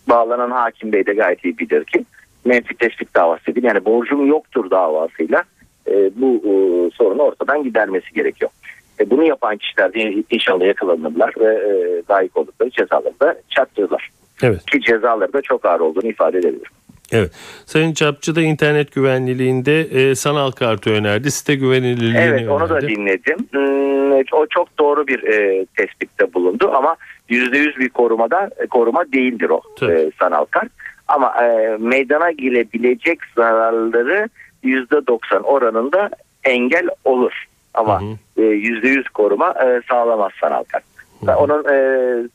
[0.09, 2.05] bağlanan hakim bey de gayet iyi bilir ki
[2.45, 5.43] menfi teşvik davası değil yani borcum yoktur davasıyla
[5.87, 6.53] e, bu e,
[6.95, 8.51] sorunu ortadan gidermesi gerekiyor.
[8.99, 14.09] E, bunu yapan kişiler de inşallah yakalanırlar ve e, layık oldukları cezaları da çarptırırlar.
[14.43, 14.65] Evet.
[14.65, 16.71] Ki cezaları da çok ağır olduğunu ifade edebilirim.
[17.11, 17.31] Evet.
[17.65, 21.31] Sayın Çapçı da internet güvenliğinde e, sanal kartı önerdi.
[21.31, 22.95] Site güvenilirliğini Evet onu da önerdi.
[22.95, 23.37] dinledim.
[23.51, 26.95] Hmm, o çok doğru bir e, tespitte bulundu ama
[27.29, 29.91] %100 bir korumada e, koruma değildir o Tabii.
[29.93, 30.71] e, sanal kart.
[31.07, 34.29] Ama e, meydana gelebilecek zararları
[34.63, 36.09] %90 oranında
[36.43, 37.45] engel olur.
[37.73, 38.05] Ama Hı
[38.37, 40.83] e, %100 koruma e, sağlamaz sanal kart.
[41.37, 41.77] Onun e,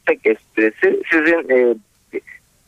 [0.07, 1.75] tek esprisi sizin e,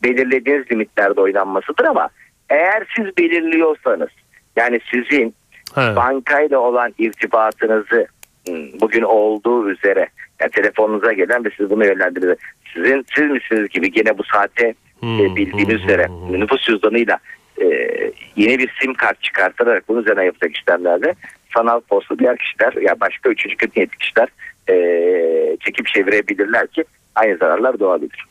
[0.03, 2.09] belirlediğiniz limitlerde oynanmasıdır ama
[2.49, 4.09] eğer siz belirliyorsanız
[4.55, 5.35] yani sizin
[5.73, 5.95] Ha.
[5.95, 8.07] bankayla olan irtibatınızı
[8.47, 10.07] hmm, bugün olduğu üzere
[10.41, 12.37] yani telefonunuza gelen ve siz bunu yönlendirir.
[12.73, 16.39] Sizin siz misiniz gibi gene bu saate Hmm, e, bildiğiniz hmm, üzere hmm.
[16.39, 17.19] nüfus cüzdanıyla
[17.61, 17.65] e,
[18.35, 21.15] yeni bir sim kart çıkartarak bunun üzerine yapacak işlemlerde
[21.55, 24.27] sanal posta diğer kişiler ya başka üçüncü kötü niyetli kişiler
[24.69, 24.75] e,
[25.59, 26.83] çekip çevirebilirler ki
[27.15, 28.25] aynı zararlar doğabilir.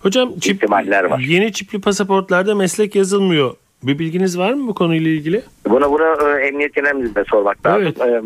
[0.00, 1.18] Hocam çip, ihtimaller var.
[1.18, 3.54] yeni çipli pasaportlarda meslek yazılmıyor.
[3.82, 5.42] Bir bilginiz var mı bu konuyla ilgili?
[5.68, 7.94] Bunu bunu e, emniyet genel müdürüne sormak lazım.
[8.00, 8.00] Evet.
[8.00, 8.22] E,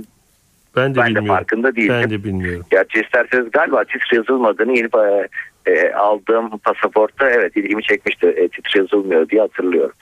[0.76, 1.26] Ben de Ben de bilmiyorum.
[1.26, 1.94] farkında değildim.
[2.02, 2.66] Ben de bilmiyorum.
[2.70, 4.88] Gerçi isterseniz galiba titre yazılmadığını yeni
[5.66, 8.26] e, e, aldığım pasaportta evet ilgimi çekmişti.
[8.26, 9.92] E, titre yazılmıyor diye hatırlıyorum.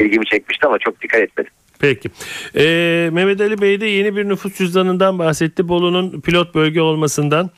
[0.00, 1.52] İlgimi çekmişti ama çok dikkat etmedim.
[1.80, 2.08] Peki.
[2.56, 5.68] Ee, Mehmet Ali Bey de yeni bir nüfus cüzdanından bahsetti.
[5.68, 7.50] Bolu'nun pilot bölge olmasından.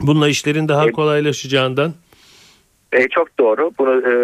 [0.00, 1.94] Bununla işlerin daha kolaylaşacağından.
[2.92, 3.70] E, çok doğru.
[3.78, 4.14] Bunu e,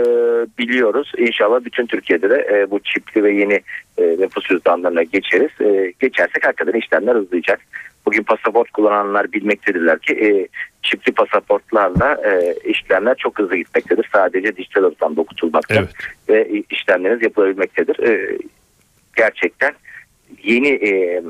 [0.59, 1.13] biliyoruz.
[1.19, 3.61] İnşallah bütün Türkiye'de de e, bu çipli ve yeni
[3.99, 5.61] e, nüfus cüzdanlarına geçeriz.
[5.61, 7.61] E, geçersek hakikaten işlemler hızlayacak.
[8.07, 10.49] Bugün pasaport kullananlar bilmektedirler ki e,
[10.83, 14.09] çipli pasaportlarla e, işlemler çok hızlı gitmektedir.
[14.13, 15.91] Sadece dijital ortamda okutulmakta Evet.
[16.29, 18.09] ve işlemleriniz yapılabilmektedir.
[18.09, 18.39] E,
[19.17, 19.73] gerçekten
[20.43, 21.23] yeni e,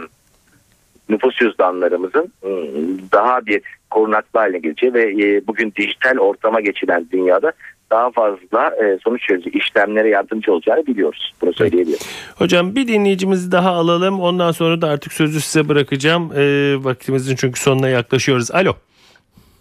[1.09, 7.53] nüfus cüzdanlarımızın ım, daha bir korunaklı haline geleceği ve e, bugün dijital ortama geçilen dünyada
[7.91, 11.35] daha fazla e, sonuç verici işlemlere yardımcı olacağını biliyoruz.
[11.43, 11.99] Bunu söyleyebilirim.
[12.39, 14.21] Hocam bir dinleyicimizi daha alalım.
[14.21, 16.33] Ondan sonra da artık sözü size bırakacağım.
[16.37, 18.51] Ee, vaktimizin çünkü sonuna yaklaşıyoruz.
[18.51, 18.73] Alo.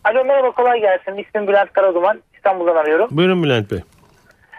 [0.04, 1.18] Alo merhaba kolay gelsin.
[1.18, 2.20] İsmim Bülent Karaduman.
[2.36, 3.08] İstanbul'dan arıyorum.
[3.12, 3.80] Buyurun Bülent Bey.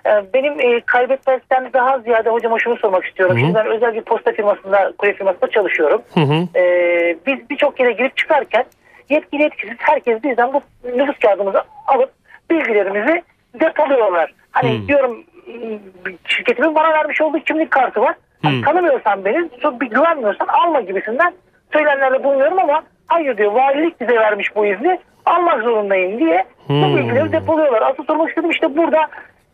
[0.06, 3.36] Ee, Benim e, kaybetmekten daha ziyade hocama şunu sormak istiyorum.
[3.36, 3.40] Hı.
[3.40, 6.02] Şimdi ben özel bir posta firmasında, kurye firmasında çalışıyorum.
[6.14, 6.58] Hı hı.
[6.58, 8.64] Ee, biz birçok yere girip çıkarken
[9.10, 10.60] yetkili yetkisiz herkes bizden bu
[10.96, 12.10] nüfus kağıdımızı alıp
[12.50, 13.22] bilgilerimizi
[13.60, 14.34] depoluyorlar.
[14.50, 14.88] Hani Hı.
[14.88, 18.14] diyorum m, şirketimin bana vermiş olduğu kimlik kartı var.
[18.42, 18.64] Hani Hı.
[18.64, 19.48] tanımıyorsan beni,
[19.80, 21.32] bir güvenmiyorsan alma gibisinden
[21.72, 26.96] söylemlerde bulunuyorum ama hayır diyor valilik bize vermiş bu izni almak zorundayım diye bu Hmm.
[26.96, 27.82] bilgileri depoluyorlar.
[27.82, 29.06] Asıl sormak istedim işte burada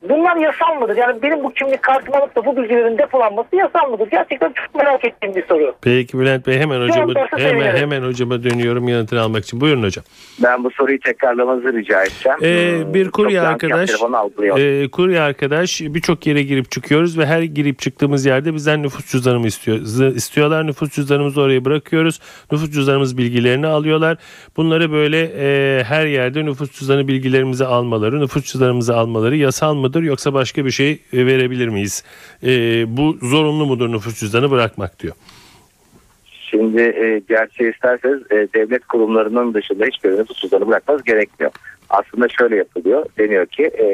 [0.09, 0.97] bunlar yasal mıdır?
[0.97, 4.09] Yani benim bu kimlik kartımı alıp da bu bilgilerin depolanması yasal mıdır?
[4.11, 5.75] Gerçekten çok merak ettiğim bir soru.
[5.83, 9.61] Peki Bülent Bey hemen hocama hemen hemen hocama dönüyorum yanıtını almak için.
[9.61, 10.05] Buyurun hocam.
[10.43, 12.39] Ben bu soruyu tekrarlamanızı rica edeceğim.
[12.43, 13.91] Ee, Hmm, bir kurye arkadaş
[14.57, 19.47] e, kurye arkadaş birçok yere girip çıkıyoruz ve her girip çıktığımız yerde bizden nüfus cüzdanımı
[19.47, 19.79] istiyor,
[20.15, 20.67] istiyorlar.
[20.67, 22.21] Nüfus cüzdanımızı oraya bırakıyoruz.
[22.53, 24.19] Nüfus cüzdanımız bilgilerini alıyorlar.
[24.57, 30.35] Bunları böyle e, her yerde nüfus cüzdanı bilgilerimizi almaları, nüfus cüzdanımızı almaları yasal mıdır yoksa
[30.35, 32.05] başka bir şey e, verebilir miyiz?
[32.43, 32.49] E,
[32.97, 35.15] bu zorunlu mudur nüfus cüzdanı bırakmak diyor.
[36.25, 41.53] Şimdi e, gerçeği isterseniz e, devlet kurumlarının dışında hiçbir nüfus cüzdanı bırakmanız gerekmiyor.
[41.91, 43.07] Aslında şöyle yapılıyor.
[43.19, 43.87] Deniyor ki e,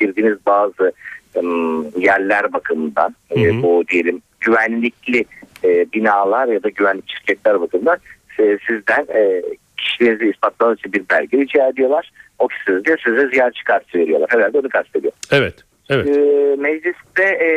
[0.00, 0.92] girdiğiniz bazı
[1.36, 5.24] ım, yerler bakımından e, bu diyelim güvenlikli
[5.64, 7.96] e, binalar ya da güvenlik şirketler bakımından
[8.38, 9.42] e, sizden e,
[9.76, 12.10] kişiliğinizi ispatlamak için bir belge rica ediyorlar.
[12.38, 14.30] O kişi de size ziyaretçi kartı veriyorlar.
[14.32, 15.12] Herhalde onu kastediyor.
[15.32, 15.54] Evet.
[15.90, 16.08] Evet.
[16.08, 16.20] E,
[16.58, 17.48] mecliste e,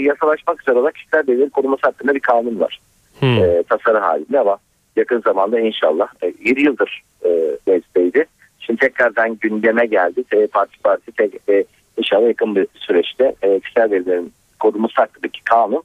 [0.00, 2.80] yasalaşmak üzere olan kişiler verileri koruması hakkında bir kanun var
[3.20, 3.44] Hmm.
[3.44, 4.58] e, tasarı halinde ama
[4.96, 7.28] yakın zamanda inşallah e, 7 yıldır e,
[7.66, 8.24] meclisteydi.
[8.60, 10.24] Şimdi tekrardan gündeme geldi.
[10.32, 11.64] E, parti parti tek, e,
[11.96, 15.82] inşallah yakın bir süreçte e, kişisel verilerin korunması hakkındaki kanun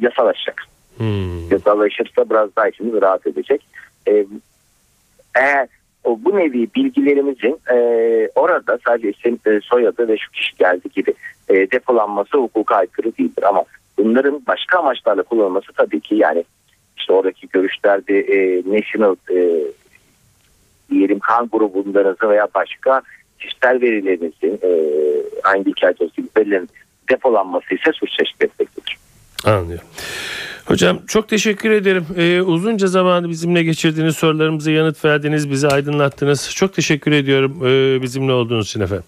[0.00, 0.62] yasalaşacak.
[0.96, 1.50] Hmm.
[1.50, 3.66] Yasalaşırsa biraz daha içimiz rahat edecek.
[4.08, 4.26] E,
[5.36, 5.68] eğer
[6.04, 7.78] o bu nevi bilgilerimizin e,
[8.34, 11.14] orada sadece isim, e, soyadı ve şu kişi geldi gibi
[11.48, 13.64] e, depolanması hukuka aykırı değildir ama
[13.98, 16.44] bunların başka amaçlarla kullanılması tabii ki yani
[16.96, 19.60] işte oradaki görüşlerde e, national e,
[20.90, 23.02] diyelim kan grubundanızı veya başka
[23.40, 24.70] kişisel verilerinizin e,
[25.42, 26.66] hangi hikayet olsun gibi
[27.10, 28.98] depolanması ise suç teşkil etmektedir.
[29.44, 29.86] Anlıyorum.
[30.66, 32.06] Hocam çok teşekkür ederim.
[32.16, 36.50] Ee, uzunca zamanı bizimle geçirdiğiniz sorularımıza yanıt verdiniz, bizi aydınlattınız.
[36.54, 39.04] Çok teşekkür ediyorum e, bizimle olduğunuz için efendim.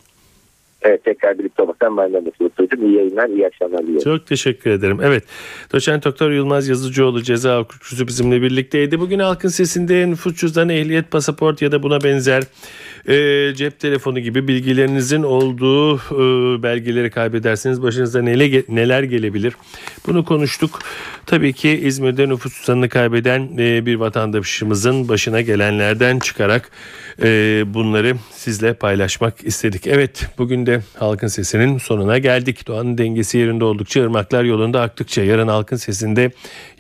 [0.83, 2.87] Evet tekrar birlikte olmaktan ben de mutlu duydum.
[2.87, 4.19] İyi yayınlar, iyi akşamlar diliyorum.
[4.19, 4.99] Çok teşekkür ederim.
[5.03, 5.25] Evet,
[5.73, 9.01] doçent doktor Yılmaz Yazıcıoğlu ceza hukukçusu bizimle birlikteydi.
[9.01, 12.43] Bugün halkın sesinde nüfus cüzdanı, ehliyet, pasaport ya da buna benzer
[13.09, 19.55] e, cep telefonu gibi bilgilerinizin olduğu e, belgeleri kaybederseniz başınıza neler, neler gelebilir?
[20.07, 20.79] Bunu konuştuk.
[21.27, 26.71] Tabii ki İzmir'de nüfus cüzdanını kaybeden e, bir vatandaşımızın başına gelenlerden çıkarak
[27.23, 29.87] e, bunları sizle paylaşmak istedik.
[29.87, 32.67] Evet, bugün de halkın sesinin sonuna geldik.
[32.67, 36.31] Doğanın dengesi yerinde oldukça, ırmaklar yolunda aktıkça yarın halkın sesinde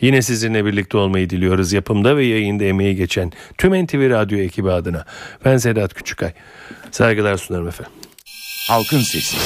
[0.01, 1.73] yine sizinle birlikte olmayı diliyoruz.
[1.73, 5.05] Yapımda ve yayında emeği geçen tüm NTV Radyo ekibi adına.
[5.45, 6.33] Ben Sedat Küçükay.
[6.91, 7.93] Saygılar sunarım efendim.
[8.69, 9.37] Halkın Sesi.